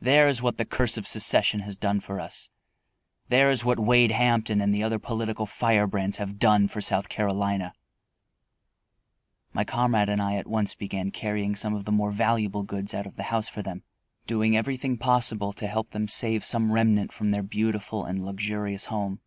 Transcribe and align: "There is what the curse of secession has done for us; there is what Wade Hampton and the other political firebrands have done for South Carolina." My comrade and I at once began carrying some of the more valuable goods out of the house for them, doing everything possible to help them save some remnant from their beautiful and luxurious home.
"There 0.00 0.26
is 0.26 0.42
what 0.42 0.58
the 0.58 0.64
curse 0.64 0.96
of 0.96 1.06
secession 1.06 1.60
has 1.60 1.76
done 1.76 2.00
for 2.00 2.18
us; 2.18 2.50
there 3.28 3.52
is 3.52 3.64
what 3.64 3.78
Wade 3.78 4.10
Hampton 4.10 4.60
and 4.60 4.74
the 4.74 4.82
other 4.82 4.98
political 4.98 5.46
firebrands 5.46 6.16
have 6.16 6.40
done 6.40 6.66
for 6.66 6.80
South 6.80 7.08
Carolina." 7.08 7.72
My 9.52 9.62
comrade 9.62 10.08
and 10.08 10.20
I 10.20 10.34
at 10.34 10.48
once 10.48 10.74
began 10.74 11.12
carrying 11.12 11.54
some 11.54 11.72
of 11.74 11.84
the 11.84 11.92
more 11.92 12.10
valuable 12.10 12.64
goods 12.64 12.94
out 12.94 13.06
of 13.06 13.14
the 13.14 13.22
house 13.30 13.46
for 13.48 13.62
them, 13.62 13.84
doing 14.26 14.56
everything 14.56 14.98
possible 14.98 15.52
to 15.52 15.68
help 15.68 15.92
them 15.92 16.08
save 16.08 16.44
some 16.44 16.72
remnant 16.72 17.12
from 17.12 17.30
their 17.30 17.44
beautiful 17.44 18.04
and 18.04 18.20
luxurious 18.20 18.86
home. 18.86 19.20